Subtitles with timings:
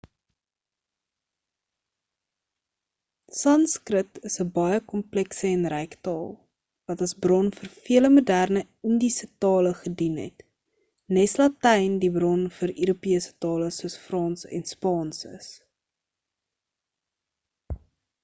[3.39, 6.31] sanskrit is 'n baie komplekse en ryk taal
[6.87, 10.43] wat as bron vir vele moderne indiese tale gedien het
[11.19, 15.53] nes latyn die bron vir europese tale soos frans en spaans is